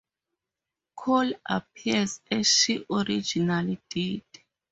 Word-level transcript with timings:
Kole 0.95 1.35
appears 1.47 2.21
as 2.31 2.47
she 2.47 2.83
originally 2.91 3.79
did. 3.87 4.23